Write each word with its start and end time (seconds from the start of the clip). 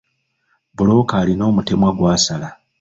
Bbulooka 0.71 1.13
alina 1.21 1.43
omutemwa 1.51 1.89
gw'asala. 1.97 2.49